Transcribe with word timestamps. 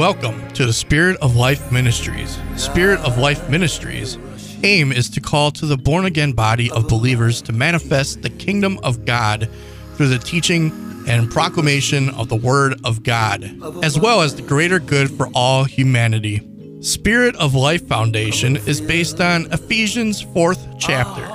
Welcome 0.00 0.50
to 0.52 0.64
the 0.64 0.72
Spirit 0.72 1.18
of 1.18 1.36
Life 1.36 1.70
Ministries. 1.70 2.38
Spirit 2.56 3.00
of 3.00 3.18
Life 3.18 3.50
Ministries 3.50 4.16
aim 4.62 4.92
is 4.92 5.10
to 5.10 5.20
call 5.20 5.50
to 5.50 5.66
the 5.66 5.76
born 5.76 6.06
again 6.06 6.32
body 6.32 6.70
of 6.70 6.88
believers 6.88 7.42
to 7.42 7.52
manifest 7.52 8.22
the 8.22 8.30
kingdom 8.30 8.80
of 8.82 9.04
God 9.04 9.50
through 9.96 10.08
the 10.08 10.18
teaching 10.18 10.72
and 11.06 11.30
proclamation 11.30 12.08
of 12.14 12.30
the 12.30 12.36
word 12.36 12.80
of 12.82 13.02
God, 13.02 13.44
as 13.84 14.00
well 14.00 14.22
as 14.22 14.34
the 14.34 14.40
greater 14.40 14.78
good 14.78 15.10
for 15.10 15.28
all 15.34 15.64
humanity. 15.64 16.48
Spirit 16.80 17.36
of 17.36 17.54
Life 17.54 17.86
Foundation 17.86 18.56
is 18.56 18.80
based 18.80 19.20
on 19.20 19.52
Ephesians 19.52 20.24
4th 20.24 20.78
chapter 20.78 21.26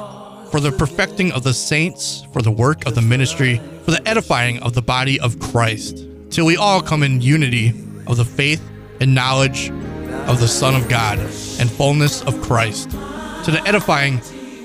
for 0.49 0.59
the 0.59 0.71
perfecting 0.71 1.31
of 1.33 1.43
the 1.43 1.53
saints, 1.53 2.25
for 2.33 2.41
the 2.41 2.49
work 2.49 2.87
of 2.87 2.95
the 2.95 3.01
ministry, 3.03 3.61
for 3.83 3.91
the 3.91 4.07
edifying 4.07 4.59
of 4.63 4.73
the 4.73 4.81
body 4.81 5.19
of 5.19 5.37
Christ, 5.37 6.07
till 6.31 6.47
we 6.47 6.57
all 6.57 6.81
come 6.81 7.03
in 7.03 7.21
unity 7.21 7.84
of 8.07 8.17
the 8.17 8.25
faith 8.25 8.61
and 8.99 9.13
knowledge 9.13 9.69
of 10.27 10.39
the 10.39 10.47
Son 10.47 10.75
of 10.75 10.87
God 10.89 11.19
and 11.19 11.69
fullness 11.69 12.21
of 12.23 12.41
Christ, 12.41 12.89
to 12.91 13.51
the 13.51 13.61
edifying 13.65 14.19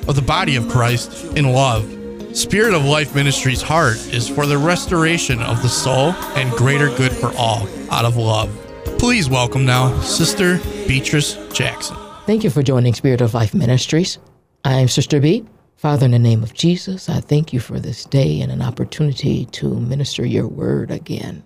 of 0.08 0.16
the 0.16 0.22
body 0.22 0.56
of 0.56 0.68
Christ 0.68 1.24
in 1.36 1.52
love. 1.52 1.96
Spirit 2.36 2.74
of 2.74 2.84
Life 2.84 3.14
Ministries' 3.14 3.60
heart 3.60 3.96
is 4.14 4.28
for 4.28 4.46
the 4.46 4.56
restoration 4.56 5.42
of 5.42 5.62
the 5.62 5.68
soul 5.68 6.12
and 6.36 6.50
greater 6.52 6.88
good 6.96 7.12
for 7.12 7.32
all 7.36 7.68
out 7.90 8.04
of 8.04 8.16
love. 8.16 8.50
Please 8.98 9.28
welcome 9.28 9.64
now 9.64 9.98
Sister 10.00 10.58
Beatrice 10.86 11.34
Jackson. 11.52 11.96
Thank 12.26 12.44
you 12.44 12.50
for 12.50 12.62
joining 12.62 12.94
Spirit 12.94 13.20
of 13.20 13.34
Life 13.34 13.52
Ministries. 13.54 14.18
I 14.64 14.74
am 14.74 14.88
Sister 14.88 15.20
B. 15.20 15.44
Father, 15.76 16.04
in 16.04 16.12
the 16.12 16.18
name 16.18 16.42
of 16.42 16.54
Jesus, 16.54 17.08
I 17.08 17.20
thank 17.20 17.52
you 17.52 17.60
for 17.60 17.80
this 17.80 18.04
day 18.04 18.40
and 18.42 18.52
an 18.52 18.62
opportunity 18.62 19.46
to 19.46 19.80
minister 19.80 20.24
your 20.24 20.46
word 20.46 20.90
again. 20.90 21.42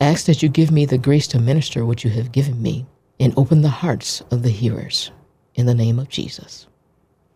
Ask 0.00 0.26
that 0.26 0.42
you 0.42 0.48
give 0.48 0.70
me 0.70 0.86
the 0.86 0.98
grace 0.98 1.26
to 1.28 1.38
minister 1.38 1.84
what 1.84 2.04
you 2.04 2.10
have 2.10 2.32
given 2.32 2.60
me 2.60 2.86
and 3.20 3.32
open 3.36 3.62
the 3.62 3.68
hearts 3.68 4.22
of 4.30 4.42
the 4.42 4.50
hearers 4.50 5.10
in 5.54 5.66
the 5.66 5.74
name 5.74 5.98
of 5.98 6.08
Jesus. 6.08 6.66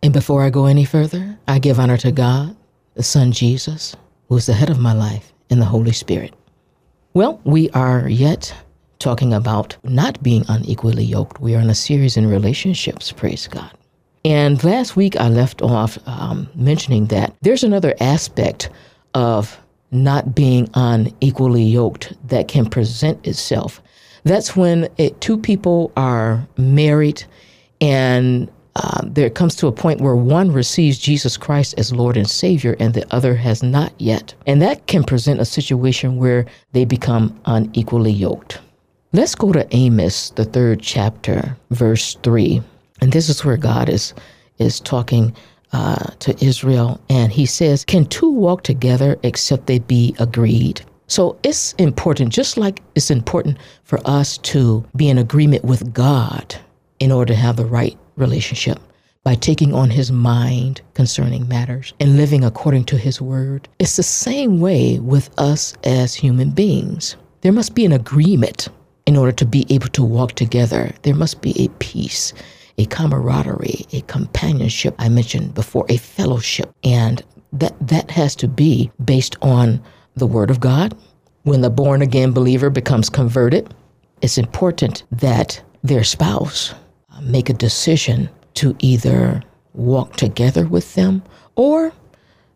And 0.03 0.13
before 0.13 0.43
I 0.43 0.51
go 0.51 0.67
any 0.67 0.85
further, 0.85 1.39
I 1.47 1.59
give 1.59 1.79
honor 1.79 1.97
to 1.99 2.13
God, 2.13 2.57
the 2.95 3.03
Son 3.03 3.33
Jesus, 3.33 3.97
who 4.29 4.37
is 4.37 4.47
the 4.47 4.55
head 4.55 4.71
of 4.71 4.79
my 4.79 4.93
life, 4.93 5.33
and 5.51 5.61
the 5.61 5.67
Holy 5.67 5.93
Spirit. 5.93 6.35
Well, 7.15 7.41
we 7.45 7.71
are 7.71 8.09
yet 8.09 8.55
talking 8.99 9.33
about 9.33 9.77
not 9.85 10.23
being 10.23 10.45
unequally 10.49 11.05
yoked. 11.05 11.41
We 11.41 11.55
are 11.55 11.61
in 11.61 11.71
a 11.71 11.75
series 11.75 12.17
in 12.17 12.27
relationships, 12.27 13.13
praise 13.13 13.47
God. 13.49 13.71
And 14.25 14.63
last 14.65 14.97
week 14.97 15.17
I 15.17 15.29
left 15.29 15.63
off 15.63 15.99
um, 16.07 16.49
mentioning 16.55 17.07
that 17.07 17.35
there's 17.41 17.65
another 17.65 17.95
aspect 18.01 18.71
of 19.15 19.59
not 19.91 20.35
being 20.35 20.69
unequally 20.75 21.65
yoked 21.65 22.13
that 22.29 22.49
can 22.49 22.69
present 22.69 23.27
itself. 23.27 23.83
That's 24.25 24.57
when 24.57 24.89
it, 24.99 25.21
two 25.21 25.39
people 25.39 25.93
are 25.97 26.47
married 26.57 27.25
and 27.81 28.51
uh, 28.77 29.01
there 29.05 29.31
comes 29.31 29.57
to 29.57 29.67
a 29.67 29.73
point 29.73 30.01
where 30.01 30.15
one 30.15 30.53
receives 30.53 30.99
Jesus 30.99 31.37
Christ 31.37 31.75
as 31.79 31.93
Lord 31.93 32.17
and 32.17 32.29
Savior 32.29 32.77
and 32.79 32.95
the 32.95 33.13
other 33.13 33.35
has 33.35 33.63
not 33.63 33.93
yet. 33.99 34.35
And 34.47 34.63
that 34.63 34.87
can 34.87 35.03
present 35.03 35.41
a 35.41 35.45
situation 35.45 36.17
where 36.17 36.47
they 36.73 36.85
become 36.85 37.39
unequally 37.47 38.13
yoked. 38.13 38.61
Let's 39.13 39.35
go 39.35 39.53
to 39.53 39.67
Amos, 39.75 40.31
the 40.31 40.45
third 40.45 40.81
chapter, 40.81 41.57
verse 41.71 42.17
3. 42.23 42.63
And 43.01 43.13
this 43.13 43.29
is 43.29 43.45
where 43.45 43.57
God 43.57 43.89
is, 43.89 44.15
is 44.59 44.79
talking 44.79 45.35
uh, 45.73 46.11
to 46.21 46.45
Israel, 46.45 47.01
and 47.09 47.33
he 47.33 47.47
says, 47.47 47.85
Can 47.85 48.07
two 48.07 48.31
walk 48.31 48.63
together 48.63 49.19
except 49.23 49.67
they 49.67 49.79
be 49.79 50.15
agreed? 50.19 50.83
So 51.07 51.39
it's 51.43 51.73
important, 51.75 52.33
just 52.33 52.57
like 52.57 52.83
it's 52.95 53.11
important 53.11 53.59
for 53.85 53.99
us 54.05 54.39
to 54.39 54.85
be 54.95 55.09
in 55.09 55.19
agreement 55.19 55.65
with 55.65 55.93
God 55.95 56.55
in 57.01 57.11
order 57.11 57.33
to 57.33 57.41
have 57.41 57.57
the 57.57 57.65
right 57.65 57.97
relationship 58.17 58.79
by 59.25 59.35
taking 59.35 59.75
on 59.75 59.91
his 59.91 60.13
mind 60.13 60.81
concerning 60.95 61.49
matters 61.49 61.93
and 61.99 62.17
living 62.17 62.45
according 62.45 62.85
to 62.85 62.99
his 62.99 63.21
word. 63.21 63.69
It's 63.79 63.97
the 63.97 64.03
same 64.03 64.61
way 64.61 64.99
with 64.99 65.31
us 65.39 65.75
as 65.85 66.15
human 66.15 66.51
beings. 66.51 67.17
There 67.41 67.53
must 67.53 67.75
be 67.75 67.85
an 67.85 67.93
agreement 67.93 68.69
in 69.07 69.17
order 69.17 69.33
to 69.33 69.47
be 69.47 69.67
able 69.71 69.89
to 69.89 70.03
walk 70.03 70.33
together. 70.33 70.93
There 71.03 71.15
must 71.15 71.41
be 71.41 71.59
a 71.63 71.69
peace 71.79 72.35
a 72.79 72.87
camaraderie, 72.87 73.87
a 73.93 74.01
companionship. 74.03 74.95
I 74.99 75.09
mentioned 75.09 75.55
before, 75.55 75.85
a 75.89 75.97
fellowship. 75.97 76.73
And 76.85 77.23
that, 77.53 77.75
that 77.87 78.11
has 78.11 78.35
to 78.37 78.49
be 78.49 78.91
based 79.05 79.37
on 79.43 79.83
the 80.17 80.27
Word 80.27 80.51
of 80.51 80.61
God. 80.61 80.97
When 81.43 81.61
the 81.61 81.71
born 81.71 82.03
again 82.03 82.33
believer 82.33 82.71
becomes 82.71 83.11
converted, 83.11 83.75
it's 84.23 84.39
important 84.39 85.05
that 85.13 85.63
their 85.83 86.05
spouse 86.05 86.75
uh, 87.11 87.21
make 87.23 87.49
a 87.49 87.55
decision 87.55 88.29
to 88.55 88.77
either 88.81 89.43
walk 89.75 90.17
together 90.17 90.67
with 90.67 90.95
them 90.95 91.23
or 91.55 91.93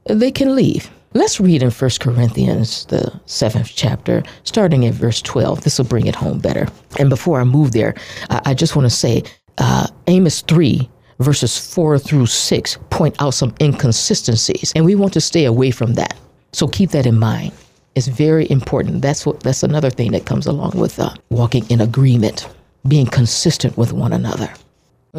they 0.04 0.30
can 0.30 0.54
leave. 0.56 0.90
Let's 1.14 1.38
read 1.38 1.62
in 1.62 1.70
1 1.70 1.90
Corinthians, 2.00 2.86
the 2.86 3.20
seventh 3.26 3.72
chapter, 3.74 4.22
starting 4.44 4.86
at 4.86 4.94
verse 4.94 5.20
12. 5.20 5.62
This 5.62 5.78
will 5.78 5.84
bring 5.84 6.06
it 6.06 6.14
home 6.14 6.38
better. 6.38 6.66
And 6.98 7.10
before 7.10 7.38
I 7.38 7.44
move 7.44 7.72
there, 7.72 7.94
I, 8.30 8.54
just 8.54 8.74
want 8.74 8.86
to 8.86 8.96
say 8.96 9.22
uh, 9.62 9.86
Amos 10.08 10.40
3, 10.42 10.88
verses 11.20 11.56
4 11.72 11.98
through 11.98 12.26
6, 12.26 12.78
point 12.90 13.14
out 13.22 13.34
some 13.34 13.54
inconsistencies, 13.60 14.72
and 14.74 14.84
we 14.84 14.96
want 14.96 15.12
to 15.12 15.20
stay 15.20 15.44
away 15.44 15.70
from 15.70 15.94
that. 15.94 16.16
So 16.52 16.66
keep 16.66 16.90
that 16.90 17.06
in 17.06 17.18
mind. 17.18 17.52
It's 17.94 18.08
very 18.08 18.50
important. 18.50 19.02
That's 19.02 19.24
what 19.24 19.40
that's 19.40 19.62
another 19.62 19.90
thing 19.90 20.12
that 20.12 20.26
comes 20.26 20.46
along 20.46 20.72
with 20.74 20.98
uh, 20.98 21.14
walking 21.30 21.64
in 21.70 21.80
agreement, 21.80 22.48
being 22.88 23.06
consistent 23.06 23.76
with 23.76 23.92
one 23.92 24.12
another. 24.12 24.52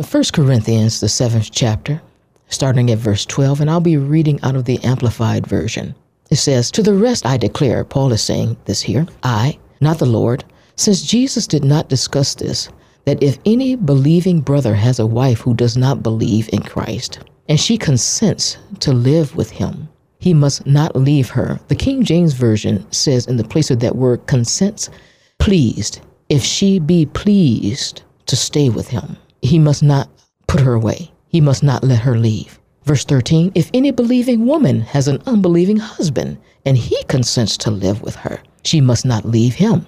First 0.03 0.33
Corinthians, 0.33 0.99
the 0.99 1.07
seventh 1.07 1.49
chapter, 1.51 2.01
starting 2.47 2.91
at 2.91 2.97
verse 2.97 3.25
12, 3.25 3.61
and 3.61 3.69
I'll 3.69 3.79
be 3.79 3.97
reading 3.97 4.41
out 4.41 4.55
of 4.55 4.65
the 4.65 4.83
Amplified 4.83 5.47
Version. 5.47 5.95
It 6.31 6.37
says, 6.37 6.69
To 6.71 6.83
the 6.83 6.95
rest 6.95 7.25
I 7.25 7.37
declare, 7.37 7.85
Paul 7.85 8.11
is 8.11 8.21
saying 8.21 8.57
this 8.65 8.81
here, 8.81 9.07
I, 9.21 9.57
not 9.79 9.99
the 9.99 10.05
Lord, 10.05 10.43
since 10.75 11.03
Jesus 11.03 11.47
did 11.47 11.63
not 11.63 11.89
discuss 11.89 12.35
this, 12.35 12.69
that 13.05 13.21
if 13.21 13.37
any 13.45 13.75
believing 13.75 14.41
brother 14.41 14.75
has 14.75 14.99
a 14.99 15.05
wife 15.05 15.39
who 15.39 15.53
does 15.53 15.75
not 15.75 16.03
believe 16.03 16.49
in 16.53 16.61
Christ, 16.61 17.19
and 17.49 17.59
she 17.59 17.77
consents 17.77 18.57
to 18.79 18.93
live 18.93 19.35
with 19.35 19.51
him, 19.51 19.89
he 20.19 20.33
must 20.33 20.65
not 20.65 20.95
leave 20.95 21.29
her. 21.29 21.59
The 21.67 21.75
King 21.75 22.03
James 22.03 22.33
Version 22.33 22.89
says 22.91 23.27
in 23.27 23.35
the 23.35 23.43
place 23.43 23.69
of 23.69 23.79
that 23.81 23.97
word 23.97 24.25
consents, 24.25 24.89
pleased. 25.37 25.99
If 26.29 26.43
she 26.43 26.79
be 26.79 27.05
pleased 27.05 28.03
to 28.27 28.37
stay 28.37 28.69
with 28.69 28.87
him, 28.87 29.17
he 29.41 29.59
must 29.59 29.83
not 29.83 30.09
put 30.47 30.61
her 30.61 30.73
away. 30.73 31.11
He 31.27 31.41
must 31.41 31.63
not 31.63 31.83
let 31.83 31.99
her 31.99 32.17
leave. 32.17 32.59
Verse 32.85 33.03
13 33.03 33.51
If 33.55 33.69
any 33.73 33.91
believing 33.91 34.45
woman 34.45 34.79
has 34.81 35.09
an 35.09 35.21
unbelieving 35.25 35.77
husband, 35.77 36.37
and 36.65 36.77
he 36.77 37.03
consents 37.05 37.57
to 37.57 37.71
live 37.71 38.01
with 38.01 38.15
her, 38.15 38.39
she 38.63 38.79
must 38.79 39.05
not 39.05 39.25
leave 39.25 39.55
him. 39.55 39.85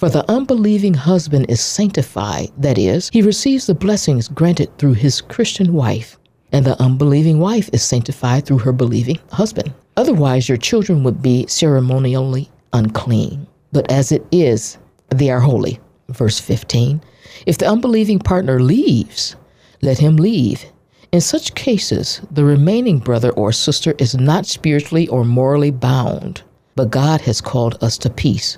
For 0.00 0.08
the 0.08 0.24
unbelieving 0.30 0.94
husband 0.94 1.50
is 1.50 1.60
sanctified, 1.60 2.48
that 2.56 2.78
is, 2.78 3.10
he 3.12 3.20
receives 3.20 3.66
the 3.66 3.74
blessings 3.74 4.28
granted 4.28 4.78
through 4.78 4.94
his 4.94 5.20
Christian 5.20 5.74
wife, 5.74 6.18
and 6.52 6.64
the 6.64 6.80
unbelieving 6.80 7.38
wife 7.38 7.68
is 7.74 7.82
sanctified 7.82 8.46
through 8.46 8.60
her 8.60 8.72
believing 8.72 9.18
husband. 9.30 9.74
Otherwise, 9.98 10.48
your 10.48 10.56
children 10.56 11.04
would 11.04 11.20
be 11.20 11.46
ceremonially 11.48 12.48
unclean. 12.72 13.46
But 13.72 13.92
as 13.92 14.10
it 14.10 14.24
is, 14.32 14.78
they 15.10 15.28
are 15.28 15.40
holy. 15.40 15.78
Verse 16.08 16.40
15 16.40 17.02
If 17.44 17.58
the 17.58 17.68
unbelieving 17.68 18.20
partner 18.20 18.58
leaves, 18.58 19.36
let 19.82 19.98
him 19.98 20.16
leave. 20.16 20.64
In 21.12 21.20
such 21.20 21.54
cases, 21.54 22.22
the 22.30 22.46
remaining 22.46 23.00
brother 23.00 23.32
or 23.32 23.52
sister 23.52 23.94
is 23.98 24.14
not 24.14 24.46
spiritually 24.46 25.08
or 25.08 25.26
morally 25.26 25.70
bound, 25.70 26.42
but 26.74 26.88
God 26.88 27.20
has 27.20 27.42
called 27.42 27.76
us 27.84 27.98
to 27.98 28.08
peace. 28.08 28.56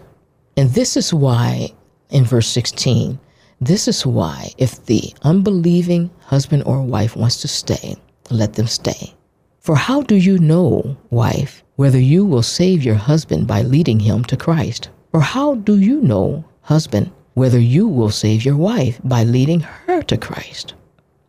And 0.57 0.71
this 0.71 0.97
is 0.97 1.15
why, 1.15 1.73
in 2.11 2.25
verse 2.25 2.49
16, 2.49 3.19
this 3.61 3.89
is 3.89 4.05
why 4.05 4.51
if 4.59 4.85
the 4.87 5.15
unbelieving 5.23 6.11
husband 6.21 6.65
or 6.65 6.83
wife 6.83 7.17
wants 7.17 7.41
to 7.43 7.49
stay, 7.49 7.97
let 8.31 8.55
them 8.55 8.67
stay. 8.67 9.15
For 9.61 9.77
how 9.77 10.03
do 10.03 10.17
you 10.17 10.39
know, 10.39 10.97
wife, 11.11 11.63
whether 11.77 11.99
you 11.99 12.25
will 12.27 12.43
save 12.43 12.83
your 12.83 12.97
husband 12.97 13.47
by 13.47 13.63
leading 13.63 14.01
him 14.01 14.25
to 14.25 14.37
Christ? 14.37 14.91
Or 15.13 15.21
how 15.21 15.55
do 15.55 15.79
you 15.79 16.01
know, 16.01 16.45
husband, 16.63 17.13
whether 17.35 17.61
you 17.61 17.87
will 17.87 18.11
save 18.11 18.45
your 18.45 18.57
wife 18.57 19.01
by 19.05 19.23
leading 19.23 19.61
her 19.61 20.03
to 20.03 20.17
Christ? 20.17 20.75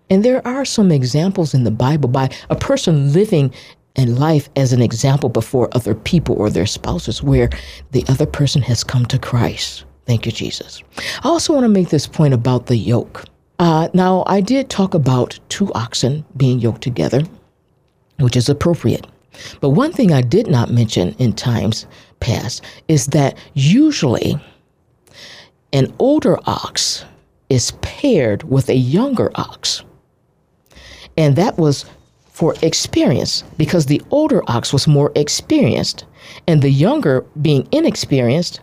And 0.09 0.25
there 0.25 0.45
are 0.47 0.65
some 0.65 0.91
examples 0.91 1.53
in 1.53 1.63
the 1.63 1.71
Bible 1.71 2.09
by 2.09 2.29
a 2.49 2.55
person 2.55 3.13
living 3.13 3.53
and 3.95 4.19
life 4.19 4.49
as 4.55 4.73
an 4.73 4.81
example 4.81 5.29
before 5.29 5.69
other 5.73 5.93
people 5.93 6.35
or 6.35 6.49
their 6.49 6.65
spouses 6.65 7.21
where 7.21 7.49
the 7.91 8.03
other 8.07 8.25
person 8.25 8.61
has 8.61 8.83
come 8.83 9.05
to 9.05 9.19
Christ. 9.19 9.85
Thank 10.05 10.25
you, 10.25 10.31
Jesus. 10.31 10.83
I 11.23 11.29
also 11.29 11.53
want 11.53 11.63
to 11.63 11.69
make 11.69 11.89
this 11.89 12.07
point 12.07 12.33
about 12.33 12.65
the 12.65 12.75
yoke. 12.75 13.25
Uh, 13.59 13.87
now, 13.93 14.23
I 14.27 14.41
did 14.41 14.69
talk 14.69 14.93
about 14.93 15.39
two 15.49 15.71
oxen 15.73 16.25
being 16.35 16.59
yoked 16.59 16.81
together, 16.81 17.21
which 18.19 18.35
is 18.35 18.49
appropriate. 18.49 19.07
But 19.61 19.69
one 19.69 19.91
thing 19.91 20.11
I 20.11 20.21
did 20.21 20.47
not 20.47 20.71
mention 20.71 21.15
in 21.19 21.33
times 21.33 21.85
past 22.19 22.63
is 22.87 23.07
that 23.07 23.37
usually 23.53 24.39
an 25.71 25.93
older 25.99 26.37
ox 26.45 27.05
is 27.49 27.71
paired 27.81 28.43
with 28.43 28.69
a 28.69 28.75
younger 28.75 29.31
ox. 29.35 29.83
And 31.17 31.35
that 31.35 31.57
was 31.57 31.85
for 32.33 32.56
experience 32.63 33.44
because 33.57 33.85
the 33.85 34.01
older 34.09 34.41
ox 34.47 34.74
was 34.74 34.88
more 34.88 35.12
experienced, 35.15 36.06
and 36.47 36.62
the 36.62 36.69
younger, 36.69 37.21
being 37.41 37.68
inexperienced, 37.71 38.59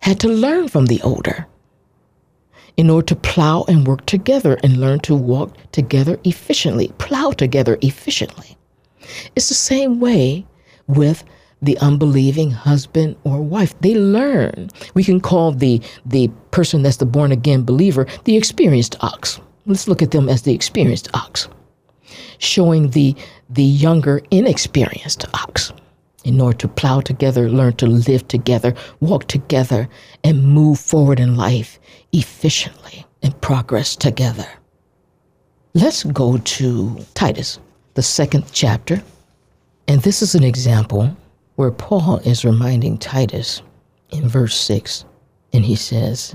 had 0.00 0.18
to 0.20 0.28
learn 0.28 0.68
from 0.68 0.86
the 0.86 1.00
older 1.02 1.46
in 2.76 2.90
order 2.90 3.06
to 3.06 3.16
plow 3.16 3.64
and 3.68 3.86
work 3.86 4.04
together 4.06 4.58
and 4.62 4.78
learn 4.78 4.98
to 5.00 5.14
walk 5.14 5.54
together 5.70 6.18
efficiently, 6.24 6.88
plow 6.98 7.30
together 7.30 7.78
efficiently. 7.82 8.56
It's 9.36 9.48
the 9.48 9.54
same 9.54 10.00
way 10.00 10.46
with 10.86 11.24
the 11.62 11.78
unbelieving 11.78 12.50
husband 12.50 13.16
or 13.24 13.40
wife. 13.40 13.78
They 13.80 13.94
learn. 13.94 14.70
We 14.94 15.04
can 15.04 15.20
call 15.20 15.52
the 15.52 15.80
the 16.04 16.28
person 16.50 16.82
that's 16.82 16.96
the 16.96 17.06
born 17.06 17.32
again 17.32 17.64
believer 17.64 18.06
the 18.24 18.36
experienced 18.36 18.96
ox. 19.00 19.40
Let's 19.66 19.88
look 19.88 20.02
at 20.02 20.10
them 20.10 20.28
as 20.28 20.42
the 20.42 20.54
experienced 20.54 21.08
ox 21.14 21.48
showing 22.38 22.90
the, 22.90 23.14
the 23.50 23.62
younger, 23.62 24.20
inexperienced 24.30 25.24
ox 25.34 25.72
in 26.24 26.40
order 26.40 26.56
to 26.58 26.68
plow 26.68 27.00
together, 27.00 27.48
learn 27.48 27.74
to 27.74 27.86
live 27.86 28.26
together, 28.28 28.74
walk 29.00 29.28
together, 29.28 29.88
and 30.24 30.44
move 30.44 30.80
forward 30.80 31.20
in 31.20 31.36
life 31.36 31.78
efficiently 32.12 33.06
and 33.22 33.38
progress 33.40 33.94
together. 33.94 34.46
Let's 35.74 36.04
go 36.04 36.38
to 36.38 36.98
Titus, 37.14 37.58
the 37.94 38.02
second 38.02 38.44
chapter. 38.52 39.02
And 39.86 40.00
this 40.02 40.22
is 40.22 40.34
an 40.34 40.44
example 40.44 41.14
where 41.56 41.70
Paul 41.70 42.18
is 42.18 42.44
reminding 42.44 42.98
Titus 42.98 43.62
in 44.10 44.28
verse 44.28 44.56
6, 44.56 45.04
and 45.52 45.64
he 45.64 45.76
says, 45.76 46.34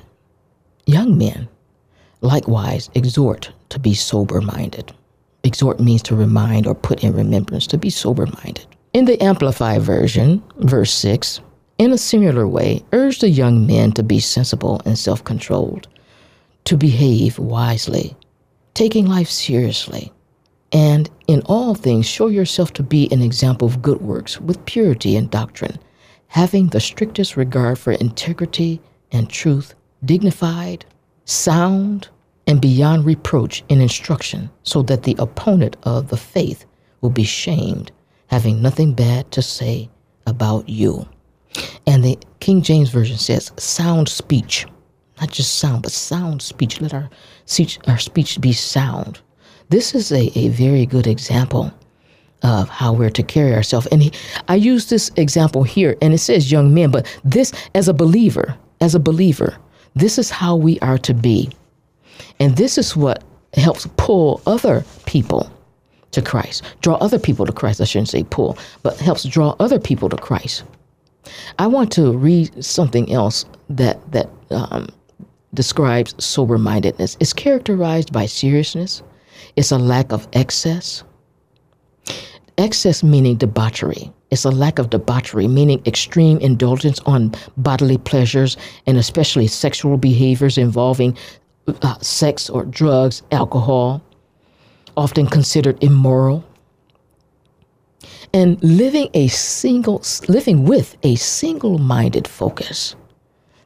Young 0.86 1.18
men, 1.18 1.48
likewise, 2.22 2.90
exhort 2.94 3.52
to 3.70 3.80
be 3.80 3.94
sober 3.94 4.42
minded 4.42 4.94
Exhort 5.44 5.80
means 5.80 6.02
to 6.04 6.16
remind 6.16 6.68
or 6.68 6.76
put 6.76 7.04
in 7.04 7.14
remembrance, 7.14 7.68
to 7.68 7.78
be 7.78 7.90
sober 7.90 8.26
minded. 8.26 8.66
In 8.94 9.06
the 9.06 9.22
Amplified 9.22 9.82
Version, 9.82 10.44
verse 10.58 10.92
6, 10.92 11.42
in 11.78 11.92
a 11.92 11.98
similar 11.98 12.48
way, 12.48 12.84
urge 12.92 13.20
the 13.20 13.30
young 13.30 13.66
men 13.66 13.94
to 13.94 14.04
be 14.04 14.20
sensible 14.20 14.82
and 14.86 14.98
self 14.98 15.24
controlled, 15.24 15.88
to 16.66 16.76
behave 16.76 17.40
wisely, 17.40 18.16
taking 18.74 19.06
life 19.06 19.30
seriously, 19.30 20.12
and 20.74 21.10
in 21.28 21.42
all 21.46 21.74
things 21.74 22.06
show 22.06 22.28
yourself 22.28 22.74
to 22.74 22.84
be 22.84 23.12
an 23.12 23.22
example 23.22 23.68
of 23.68 23.82
good 23.82 24.02
works 24.02 24.42
with 24.42 24.66
purity 24.66 25.16
and 25.16 25.32
doctrine, 25.32 25.80
having 26.28 26.68
the 26.68 26.80
strictest 26.80 27.38
regard 27.38 27.80
for 27.80 27.94
integrity 27.94 28.82
and 29.12 29.30
truth, 29.30 29.74
dignified, 30.04 30.86
sound, 31.26 32.10
and 32.50 32.60
beyond 32.60 33.06
reproach 33.06 33.64
in 33.70 33.80
instruction, 33.80 34.50
so 34.64 34.82
that 34.82 35.04
the 35.04 35.16
opponent 35.20 35.78
of 35.84 36.10
the 36.10 36.18
faith 36.18 36.66
will 37.00 37.12
be 37.12 37.24
shamed, 37.24 37.92
having 38.28 38.62
nothing 38.62 38.94
bad 38.94 39.32
to 39.32 39.42
say 39.42 39.88
about 40.26 40.68
you. 40.68 41.08
And 41.86 42.04
the 42.04 42.18
King 42.40 42.62
James 42.64 42.90
Version 42.90 43.18
says, 43.18 43.52
sound 43.58 44.10
speech. 44.10 44.66
Not 45.22 45.30
just 45.30 45.58
sound, 45.58 45.84
but 45.84 45.92
sound 45.92 46.42
speech. 46.42 46.82
Let 46.82 46.94
our 46.94 47.10
speech, 47.46 47.78
our 47.88 48.00
speech 48.00 48.42
be 48.42 48.52
sound. 48.54 49.20
This 49.70 49.94
is 49.94 50.12
a, 50.12 50.38
a 50.38 50.50
very 50.50 50.88
good 50.88 51.06
example 51.06 51.72
of 52.42 52.68
how 52.68 52.94
we're 52.94 53.12
to 53.12 53.22
carry 53.22 53.54
ourselves. 53.54 53.86
And 53.92 54.02
he, 54.02 54.12
I 54.48 54.56
use 54.56 54.90
this 54.90 55.12
example 55.18 55.62
here, 55.62 55.96
and 56.02 56.14
it 56.16 56.20
says 56.20 56.52
young 56.52 56.74
men, 56.74 56.90
but 56.90 57.06
this, 57.24 57.52
as 57.76 57.88
a 57.88 57.94
believer, 57.94 58.58
as 58.82 58.96
a 58.96 59.00
believer, 59.00 59.56
this 59.94 60.18
is 60.18 60.32
how 60.32 60.56
we 60.56 60.80
are 60.80 60.98
to 60.98 61.14
be. 61.14 61.52
And 62.40 62.56
this 62.58 62.78
is 62.78 62.96
what 62.96 63.24
helps 63.54 63.88
pull 63.98 64.42
other 64.46 64.86
people 65.06 65.52
to 66.12 66.22
Christ, 66.22 66.64
draw 66.82 66.96
other 66.96 67.20
people 67.20 67.46
to 67.46 67.52
Christ. 67.52 67.82
I 67.82 67.86
shouldn't 67.86 68.10
say 68.10 68.24
pull, 68.24 68.58
but 68.84 68.98
helps 68.98 69.24
draw 69.24 69.56
other 69.60 69.80
people 69.80 70.10
to 70.10 70.18
Christ. 70.18 70.64
I 71.60 71.68
want 71.68 71.92
to 71.94 72.18
read 72.18 72.64
something 72.64 73.12
else 73.12 73.46
that 73.70 74.00
that 74.12 74.30
um, 74.50 74.88
describes 75.54 76.16
sober 76.24 76.58
mindedness. 76.58 77.18
It's 77.20 77.34
characterized 77.34 78.12
by 78.12 78.26
seriousness. 78.26 79.04
It's 79.56 79.72
a 79.72 79.78
lack 79.78 80.12
of 80.12 80.28
excess. 80.34 81.04
Excess 82.58 83.04
meaning 83.04 83.38
debauchery. 83.38 84.12
It's 84.32 84.46
a 84.46 84.52
lack 84.52 84.80
of 84.80 84.90
debauchery, 84.90 85.48
meaning 85.48 85.82
extreme 85.86 86.38
indulgence 86.40 87.00
on 87.02 87.34
bodily 87.58 87.98
pleasures 87.98 88.58
and 88.86 88.98
especially 88.98 89.48
sexual 89.48 89.98
behaviors 89.98 90.58
involving 90.58 91.18
uh, 91.82 91.98
sex 92.00 92.50
or 92.50 92.66
drugs, 92.66 93.24
alcohol, 93.32 94.02
often 94.96 95.28
considered 95.28 95.82
immoral. 95.84 96.44
And 98.34 98.62
living 98.64 99.10
a 99.14 99.28
single, 99.28 100.04
living 100.28 100.66
with 100.66 100.96
a 101.04 101.16
single-minded 101.16 102.28
focus. 102.28 102.96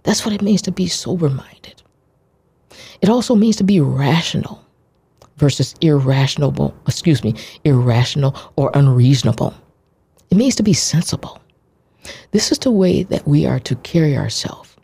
That's 0.04 0.26
what 0.26 0.34
it 0.34 0.42
means 0.42 0.62
to 0.64 0.72
be 0.72 0.88
sober-minded. 0.88 1.82
It 3.02 3.10
also 3.10 3.36
means 3.36 3.58
to 3.58 3.64
be 3.64 3.82
rational 3.82 4.64
versus 5.38 5.76
irrational, 5.82 6.74
excuse 6.88 7.24
me, 7.24 7.36
irrational 7.66 8.36
or 8.56 8.72
unreasonable. 8.74 9.54
It 10.30 10.36
means 10.38 10.56
to 10.56 10.64
be 10.64 10.74
sensible. 10.74 11.42
This 12.32 12.52
is 12.52 12.60
the 12.60 12.72
way 12.72 13.04
that 13.04 13.28
we 13.28 13.46
are 13.46 13.60
to 13.60 13.76
carry 13.78 14.18
ourselves. 14.18 14.76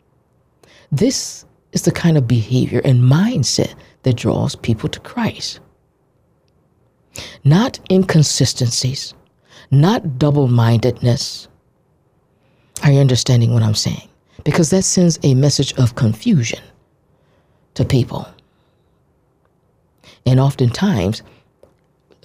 This 0.92 1.44
is 1.72 1.82
the 1.82 1.92
kind 1.92 2.16
of 2.16 2.26
behavior 2.26 2.80
and 2.84 3.00
mindset 3.00 3.74
that 4.02 4.16
draws 4.16 4.56
people 4.56 4.88
to 4.88 5.00
Christ. 5.00 5.60
Not 7.44 7.78
inconsistencies, 7.90 9.14
not 9.70 10.18
double 10.18 10.48
mindedness. 10.48 11.48
Are 12.82 12.92
you 12.92 13.00
understanding 13.00 13.52
what 13.52 13.62
I'm 13.62 13.74
saying? 13.74 14.08
Because 14.44 14.70
that 14.70 14.82
sends 14.82 15.18
a 15.22 15.34
message 15.34 15.72
of 15.74 15.96
confusion 15.96 16.60
to 17.74 17.84
people. 17.84 18.26
And 20.26 20.40
oftentimes, 20.40 21.22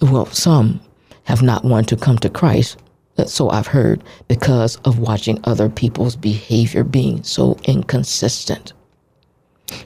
well, 0.00 0.26
some 0.26 0.80
have 1.24 1.42
not 1.42 1.64
wanted 1.64 1.88
to 1.88 2.04
come 2.04 2.18
to 2.18 2.30
Christ, 2.30 2.78
uh, 3.18 3.24
so 3.24 3.50
I've 3.50 3.66
heard, 3.66 4.02
because 4.28 4.76
of 4.84 4.98
watching 4.98 5.40
other 5.44 5.68
people's 5.68 6.16
behavior 6.16 6.84
being 6.84 7.22
so 7.22 7.58
inconsistent. 7.64 8.72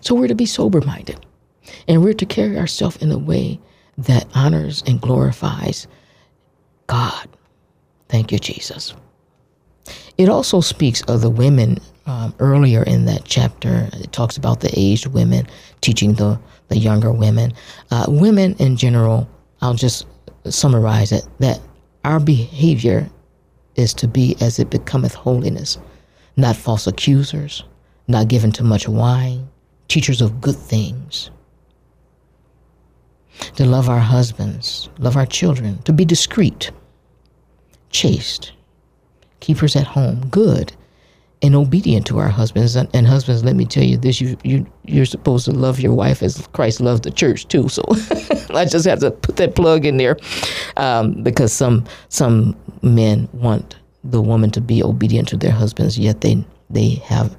So 0.00 0.14
we're 0.14 0.28
to 0.28 0.34
be 0.34 0.46
sober 0.46 0.80
minded 0.80 1.24
and 1.88 2.02
we're 2.02 2.14
to 2.14 2.26
carry 2.26 2.58
ourselves 2.58 2.96
in 2.96 3.10
a 3.10 3.18
way 3.18 3.60
that 3.98 4.26
honors 4.34 4.82
and 4.86 5.00
glorifies 5.00 5.86
God. 6.86 7.28
Thank 8.08 8.32
you, 8.32 8.38
Jesus. 8.38 8.94
It 10.18 10.28
also 10.28 10.60
speaks 10.60 11.02
of 11.02 11.20
the 11.20 11.30
women 11.30 11.78
um, 12.06 12.34
earlier 12.38 12.82
in 12.82 13.04
that 13.06 13.24
chapter. 13.24 13.88
It 13.94 14.12
talks 14.12 14.36
about 14.36 14.60
the 14.60 14.70
aged 14.78 15.06
women 15.08 15.46
teaching 15.80 16.14
the, 16.14 16.38
the 16.68 16.76
younger 16.76 17.12
women. 17.12 17.52
Uh, 17.90 18.06
women 18.08 18.54
in 18.58 18.76
general, 18.76 19.28
I'll 19.62 19.74
just 19.74 20.06
summarize 20.48 21.12
it 21.12 21.26
that 21.38 21.60
our 22.04 22.18
behavior 22.20 23.08
is 23.76 23.94
to 23.94 24.08
be 24.08 24.36
as 24.40 24.58
it 24.58 24.70
becometh 24.70 25.14
holiness, 25.14 25.78
not 26.36 26.56
false 26.56 26.86
accusers, 26.86 27.62
not 28.08 28.28
given 28.28 28.50
to 28.52 28.64
much 28.64 28.88
wine, 28.88 29.48
teachers 29.90 30.22
of 30.22 30.40
good 30.40 30.56
things, 30.56 31.30
to 33.56 33.64
love 33.66 33.88
our 33.88 33.98
husbands, 33.98 34.88
love 34.98 35.16
our 35.16 35.26
children, 35.26 35.82
to 35.82 35.92
be 35.92 36.04
discreet, 36.04 36.70
chaste, 37.90 38.52
keepers 39.40 39.74
at 39.74 39.86
home, 39.86 40.28
good, 40.28 40.72
and 41.42 41.54
obedient 41.54 42.06
to 42.06 42.18
our 42.18 42.28
husbands. 42.28 42.76
And, 42.76 42.88
and, 42.94 43.06
husbands, 43.06 43.42
let 43.42 43.56
me 43.56 43.64
tell 43.64 43.82
you 43.82 43.96
this: 43.96 44.20
you 44.20 44.36
you 44.44 44.64
you're 44.84 45.06
supposed 45.06 45.44
to 45.46 45.52
love 45.52 45.80
your 45.80 45.94
wife 45.94 46.22
as 46.22 46.46
Christ 46.52 46.80
loved 46.80 47.02
the 47.02 47.10
church 47.10 47.48
too. 47.48 47.68
So 47.68 47.82
I 48.54 48.66
just 48.66 48.86
have 48.86 49.00
to 49.00 49.10
put 49.10 49.36
that 49.36 49.56
plug 49.56 49.84
in 49.84 49.96
there 49.96 50.16
um, 50.76 51.22
because 51.22 51.52
some 51.52 51.84
some 52.10 52.56
men 52.82 53.28
want 53.32 53.76
the 54.04 54.20
woman 54.20 54.50
to 54.50 54.60
be 54.60 54.82
obedient 54.82 55.28
to 55.28 55.36
their 55.36 55.52
husbands, 55.52 55.98
yet 55.98 56.20
they 56.20 56.44
they 56.68 56.90
have 57.06 57.36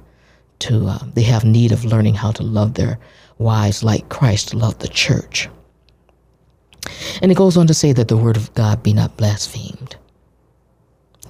to 0.62 0.86
uh, 0.86 0.98
they 1.14 1.22
have 1.22 1.44
need 1.44 1.72
of 1.72 1.84
learning 1.84 2.14
how 2.14 2.30
to 2.32 2.42
love 2.42 2.74
their 2.74 2.98
wives 3.38 3.82
like 3.82 4.08
Christ 4.08 4.54
loved 4.54 4.80
the 4.80 4.88
church. 4.88 5.48
And 7.20 7.30
it 7.30 7.36
goes 7.36 7.56
on 7.56 7.66
to 7.66 7.74
say 7.74 7.92
that 7.92 8.08
the 8.08 8.16
word 8.16 8.36
of 8.36 8.52
God 8.54 8.82
be 8.82 8.92
not 8.92 9.16
blasphemed. 9.16 9.96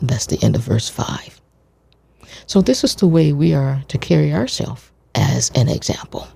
That's 0.00 0.26
the 0.26 0.42
end 0.42 0.56
of 0.56 0.62
verse 0.62 0.88
5. 0.88 1.40
So 2.46 2.60
this 2.60 2.84
is 2.84 2.94
the 2.94 3.06
way 3.06 3.32
we 3.32 3.54
are 3.54 3.82
to 3.88 3.98
carry 3.98 4.34
ourselves 4.34 4.90
as 5.14 5.50
an 5.54 5.68
example. 5.68 6.26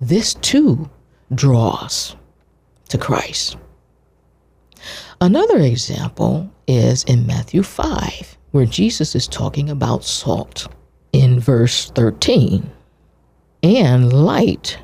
This 0.00 0.34
too 0.34 0.90
draws 1.34 2.16
to 2.88 2.98
Christ. 2.98 3.56
Another 5.20 5.58
example 5.58 6.50
is 6.66 7.04
in 7.04 7.26
Matthew 7.26 7.62
5, 7.62 8.36
where 8.50 8.66
Jesus 8.66 9.14
is 9.14 9.28
talking 9.28 9.70
about 9.70 10.04
salt 10.04 10.68
in 11.14 11.38
verse 11.38 11.90
13. 11.90 12.68
And 13.62 14.12
light 14.12 14.78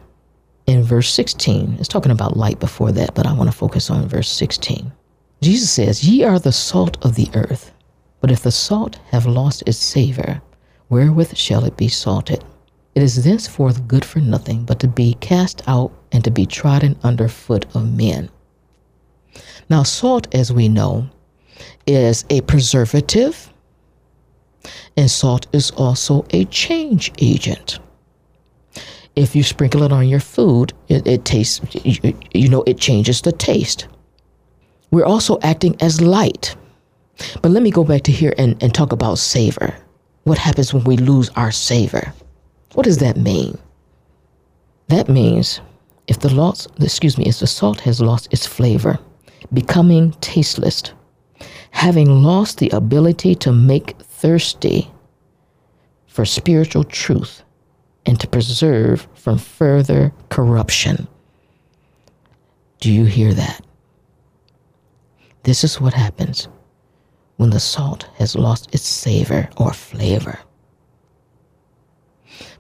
in 0.67 0.85
verse 0.85 1.13
16, 1.13 1.77
it's 1.81 1.89
talking 1.89 2.13
about 2.13 2.37
light 2.37 2.61
before 2.61 2.93
that, 2.93 3.15
but 3.17 3.27
I 3.27 3.33
want 3.33 3.51
to 3.51 3.57
focus 3.57 3.91
on 3.91 4.09
verse 4.09 4.31
16. 4.31 4.93
Jesus 5.43 5.71
says, 5.71 6.05
Ye 6.05 6.23
are 6.23 6.39
the 6.39 6.53
salt 6.53 7.05
of 7.05 7.17
the 7.17 7.29
earth, 7.35 7.73
but 8.21 8.31
if 8.31 8.43
the 8.43 8.53
salt 8.53 9.01
have 9.11 9.27
lost 9.27 9.65
its 9.67 9.79
savor, 9.79 10.41
wherewith 10.89 11.37
shall 11.37 11.65
it 11.65 11.77
be 11.77 11.89
salted? 11.89 12.45
It 12.95 13.03
is 13.03 13.25
thenceforth 13.25 13.89
good 13.89 14.05
for 14.05 14.21
nothing 14.21 14.65
but 14.65 14.79
to 14.81 14.89
be 14.89 15.15
cast 15.15 15.63
out 15.67 15.91
and 16.13 16.23
to 16.23 16.31
be 16.31 16.47
trodden 16.47 16.97
under 17.03 17.27
foot 17.27 17.67
of 17.75 17.93
men. 17.93 18.31
Now, 19.69 19.83
salt, 19.83 20.33
as 20.33 20.53
we 20.53 20.69
know, 20.69 21.09
is 21.89 22.25
a 22.31 22.43
preservative, 22.43 23.50
and 25.01 25.11
salt 25.11 25.47
is 25.55 25.71
also 25.73 26.27
a 26.31 26.45
change 26.45 27.11
agent. 27.19 27.79
If 29.17 29.35
you 29.35 29.43
sprinkle 29.43 29.83
it 29.83 29.93
on 29.93 30.07
your 30.07 30.21
food, 30.21 30.75
it, 30.89 31.07
it 31.07 31.25
tastes, 31.25 31.61
you, 31.85 32.15
you 32.35 32.49
know, 32.51 32.63
it 32.67 32.79
changes 32.79 33.23
the 33.23 33.33
taste. 33.33 33.89
We're 34.91 35.07
also 35.07 35.39
acting 35.43 35.75
as 35.81 36.03
light. 36.03 36.55
But 37.41 37.51
let 37.51 37.63
me 37.63 37.71
go 37.71 37.83
back 37.83 38.03
to 38.03 38.13
here 38.13 38.35
and, 38.37 38.63
and 38.63 38.75
talk 38.75 38.93
about 38.93 39.17
savor. 39.19 39.75
What 40.25 40.37
happens 40.37 40.75
when 40.75 40.85
we 40.85 40.99
lose 40.99 41.31
our 41.31 41.51
savor? 41.51 42.13
What 42.75 42.85
does 42.85 42.99
that 42.99 43.17
mean? 43.17 43.57
That 44.89 45.09
means 45.09 45.63
if 46.09 46.21
the 46.21 46.33
loss, 46.35 46.69
excuse 46.79 47.17
me, 47.17 47.25
if 47.25 47.39
the 47.39 47.47
salt 47.47 47.81
has 47.81 48.03
lost 48.03 48.29
its 48.33 48.47
flavor, 48.47 48.99
becoming 49.53 50.13
tasteless, 50.21 50.83
having 51.71 52.23
lost 52.23 52.59
the 52.59 52.69
ability 52.71 53.35
to 53.37 53.51
make 53.53 53.97
thirsty 54.21 54.91
for 56.07 56.25
spiritual 56.25 56.85
truth 56.85 57.43
and 58.05 58.21
to 58.21 58.29
preserve 58.29 59.09
from 59.15 59.39
further 59.39 60.13
corruption. 60.29 61.09
Do 62.81 62.93
you 62.93 63.07
hear 63.07 63.33
that? 63.33 63.65
This 65.45 65.65
is 65.65 65.81
what 65.81 65.95
happens 65.95 66.49
when 67.37 67.51
the 67.51 67.61
salt 67.61 68.09
has 68.19 68.37
lost 68.37 68.75
its 68.75 68.85
savor 68.85 69.49
or 69.57 69.73
flavor. 69.73 70.39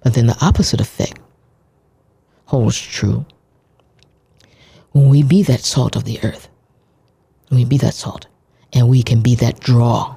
But 0.02 0.14
then 0.14 0.26
the 0.26 0.38
opposite 0.40 0.80
effect 0.80 1.20
holds 2.46 2.80
true. 2.80 3.26
When 4.92 5.10
we 5.10 5.22
be 5.22 5.42
that 5.42 5.60
salt 5.60 5.94
of 5.94 6.04
the 6.04 6.18
earth, 6.24 6.48
when 7.48 7.58
we 7.58 7.64
be 7.66 7.76
that 7.78 7.94
salt, 7.94 8.26
and 8.72 8.88
we 8.88 9.02
can 9.02 9.20
be 9.20 9.34
that 9.36 9.60
draw. 9.60 10.16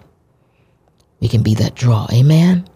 We 1.23 1.29
can 1.29 1.41
be 1.41 1.55
that 1.55 1.73
draw. 1.73 2.05
Amen? 2.11 2.67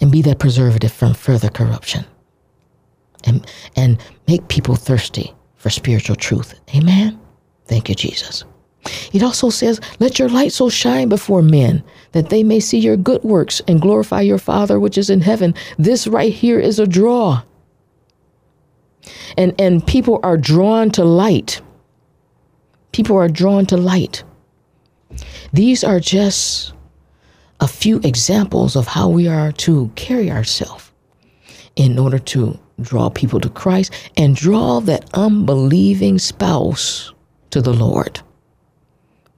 And 0.00 0.10
be 0.10 0.22
that 0.22 0.38
preservative 0.38 0.90
from 0.90 1.12
further 1.12 1.50
corruption. 1.50 2.06
And, 3.24 3.46
and 3.76 4.02
make 4.26 4.48
people 4.48 4.74
thirsty 4.74 5.34
for 5.56 5.68
spiritual 5.68 6.16
truth. 6.16 6.58
Amen? 6.74 7.20
Thank 7.66 7.90
you, 7.90 7.94
Jesus. 7.94 8.44
It 9.12 9.22
also 9.22 9.50
says, 9.50 9.82
Let 9.98 10.18
your 10.18 10.30
light 10.30 10.52
so 10.52 10.70
shine 10.70 11.10
before 11.10 11.42
men 11.42 11.84
that 12.12 12.30
they 12.30 12.42
may 12.42 12.58
see 12.58 12.78
your 12.78 12.96
good 12.96 13.22
works 13.22 13.60
and 13.68 13.82
glorify 13.82 14.22
your 14.22 14.38
Father 14.38 14.80
which 14.80 14.96
is 14.96 15.10
in 15.10 15.20
heaven. 15.20 15.54
This 15.78 16.06
right 16.06 16.32
here 16.32 16.58
is 16.58 16.78
a 16.78 16.86
draw. 16.86 17.42
And, 19.36 19.54
and 19.60 19.86
people 19.86 20.20
are 20.22 20.38
drawn 20.38 20.90
to 20.92 21.04
light. 21.04 21.60
People 22.92 23.18
are 23.18 23.28
drawn 23.28 23.66
to 23.66 23.76
light. 23.76 24.24
These 25.52 25.84
are 25.84 26.00
just 26.00 26.72
a 27.60 27.68
few 27.68 28.00
examples 28.02 28.74
of 28.74 28.86
how 28.86 29.08
we 29.08 29.28
are 29.28 29.52
to 29.52 29.90
carry 29.94 30.30
ourselves 30.30 30.90
in 31.76 31.98
order 31.98 32.18
to 32.18 32.58
draw 32.80 33.10
people 33.10 33.40
to 33.40 33.50
Christ 33.50 33.92
and 34.16 34.34
draw 34.34 34.80
that 34.80 35.08
unbelieving 35.14 36.18
spouse 36.18 37.12
to 37.50 37.60
the 37.60 37.72
Lord. 37.72 38.20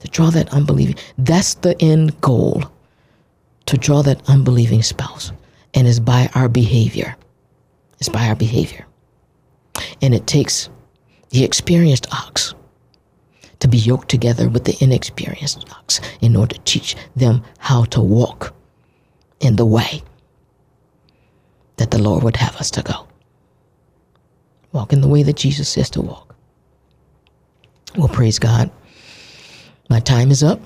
To 0.00 0.09
draw 0.09 0.31
that 0.31 0.52
unbelieving, 0.52 0.97
that's 1.19 1.55
the 1.55 1.81
end 1.81 2.21
goal. 2.21 2.64
To 3.67 3.76
draw 3.76 4.02
that 4.02 4.29
unbelieving 4.29 4.83
spouse. 4.83 5.33
And 5.75 5.87
it's 5.87 5.99
by 5.99 6.29
our 6.35 6.49
behavior. 6.49 7.17
It's 7.99 8.09
by 8.09 8.29
our 8.29 8.35
behavior. 8.35 8.87
And 10.00 10.14
it 10.14 10.26
takes 10.26 10.69
the 11.31 11.45
experienced 11.45 12.12
ox 12.12 12.55
to 13.62 13.69
be 13.69 13.78
yoked 13.78 14.09
together 14.09 14.49
with 14.49 14.64
the 14.64 14.76
inexperienced 14.81 15.71
ox 15.71 16.00
in 16.21 16.35
order 16.35 16.57
to 16.57 16.61
teach 16.62 16.97
them 17.14 17.45
how 17.61 17.85
to 17.85 18.00
walk 18.00 18.52
in 19.38 19.54
the 19.54 19.64
way 19.64 20.02
that 21.76 21.92
the 21.92 22.02
Lord 22.02 22.25
would 22.25 22.35
have 22.35 22.57
us 22.57 22.73
to 22.73 22.83
go. 22.83 23.07
Walk 24.73 24.92
in 24.92 25.00
the 25.00 25.07
way 25.07 25.23
that 25.23 25.37
Jesus 25.37 25.69
says 25.69 25.88
to 25.90 26.00
walk. 26.00 26.35
Well, 27.97 28.09
praise 28.09 28.40
God. 28.40 28.69
My 29.88 30.00
time 30.00 30.33
is 30.33 30.42
up. 30.42 30.61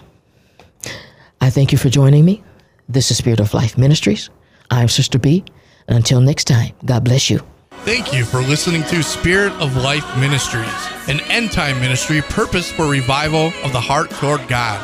I 1.43 1.51
thank 1.51 1.73
you 1.73 1.79
for 1.79 1.91
joining 1.91 2.25
me. 2.25 2.43
This 2.89 3.11
is 3.11 3.19
Spirit 3.19 3.41
of 3.41 3.53
Life 3.53 3.77
Ministries. 3.77 4.31
I'm 4.71 4.89
Sister 4.89 5.19
B. 5.19 5.45
And 5.87 5.99
until 5.99 6.23
next 6.23 6.45
time, 6.45 6.73
God 6.87 7.05
bless 7.05 7.29
you. 7.29 7.45
Thank 7.87 8.13
you 8.13 8.25
for 8.25 8.41
listening 8.41 8.83
to 8.87 9.01
Spirit 9.01 9.53
of 9.61 9.77
Life 9.77 10.05
Ministries, 10.19 10.67
an 11.07 11.21
end 11.31 11.53
time 11.53 11.81
ministry 11.81 12.21
purpose 12.21 12.69
for 12.73 12.91
revival 12.91 13.53
of 13.63 13.71
the 13.71 13.81
heart 13.81 14.11
toward 14.11 14.49
God, 14.49 14.83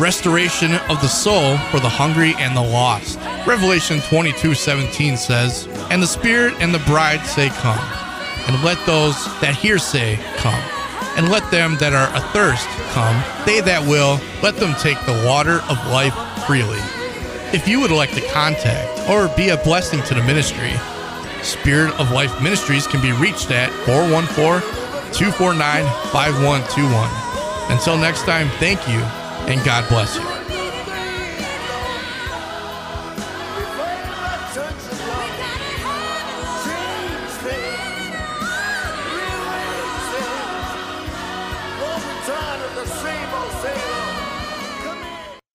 restoration 0.00 0.74
of 0.90 1.00
the 1.00 1.06
soul 1.06 1.56
for 1.70 1.78
the 1.78 1.88
hungry 1.88 2.34
and 2.38 2.56
the 2.56 2.60
lost. 2.60 3.20
Revelation 3.46 4.00
22 4.00 4.56
17 4.56 5.16
says, 5.16 5.68
And 5.92 6.02
the 6.02 6.06
Spirit 6.08 6.54
and 6.58 6.74
the 6.74 6.80
bride 6.80 7.24
say, 7.24 7.48
Come, 7.50 7.78
and 8.48 8.64
let 8.64 8.84
those 8.86 9.24
that 9.40 9.54
hear 9.54 9.78
say, 9.78 10.18
Come, 10.38 10.64
and 11.16 11.28
let 11.28 11.48
them 11.52 11.76
that 11.78 11.92
are 11.92 12.08
athirst 12.08 12.66
come. 12.90 13.22
They 13.46 13.60
that 13.60 13.86
will, 13.86 14.18
let 14.42 14.56
them 14.56 14.74
take 14.80 14.98
the 15.06 15.24
water 15.24 15.60
of 15.70 15.78
life 15.92 16.16
freely. 16.44 16.80
If 17.56 17.68
you 17.68 17.80
would 17.80 17.92
like 17.92 18.10
to 18.14 18.28
contact 18.32 19.08
or 19.08 19.28
be 19.36 19.50
a 19.50 19.58
blessing 19.58 20.02
to 20.02 20.14
the 20.14 20.24
ministry, 20.24 20.72
Spirit 21.44 21.92
of 22.00 22.10
Life 22.10 22.42
Ministries 22.42 22.86
can 22.86 23.00
be 23.00 23.12
reached 23.12 23.50
at 23.50 23.70
414 23.84 24.60
249 25.12 25.84
5121. 26.12 27.76
Until 27.76 27.96
next 27.98 28.22
time, 28.22 28.48
thank 28.58 28.86
you 28.88 29.00
and 29.50 29.64
God 29.64 29.88
bless 29.88 30.16
you. 30.16 30.31